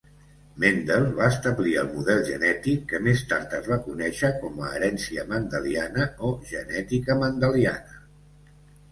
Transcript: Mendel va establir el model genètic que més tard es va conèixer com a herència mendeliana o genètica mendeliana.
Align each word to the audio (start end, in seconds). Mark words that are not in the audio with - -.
Mendel 0.61 1.03
va 1.17 1.25
establir 1.31 1.73
el 1.81 1.89
model 1.97 2.21
genètic 2.29 2.79
que 2.93 3.01
més 3.07 3.21
tard 3.33 3.53
es 3.57 3.67
va 3.71 3.77
conèixer 3.87 4.31
com 4.45 4.57
a 4.63 4.69
herència 4.77 5.25
mendeliana 5.33 6.07
o 6.29 6.33
genètica 6.53 7.17
mendeliana. 7.25 8.01